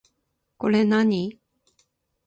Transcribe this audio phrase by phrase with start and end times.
[0.57, 1.39] これ何